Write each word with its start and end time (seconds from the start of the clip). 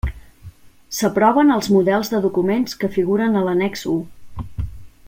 S'aproven 0.99 1.53
els 1.57 1.69
models 1.75 2.11
de 2.15 2.23
documents 2.25 2.81
que 2.85 2.91
figuren 2.99 3.39
a 3.39 3.45
l'Annex 3.51 3.89
u. 3.97 3.97